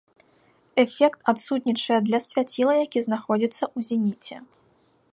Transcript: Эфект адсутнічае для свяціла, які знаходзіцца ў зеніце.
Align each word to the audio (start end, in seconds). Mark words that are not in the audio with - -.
Эфект 0.83 1.19
адсутнічае 1.33 1.99
для 2.07 2.19
свяціла, 2.29 2.73
які 2.85 2.99
знаходзіцца 3.09 3.63
ў 3.77 3.91
зеніце. 3.91 4.35